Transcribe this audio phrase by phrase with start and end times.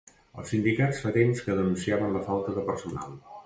[0.43, 3.19] Els sindicats fa temps que denunciaven la falta de personal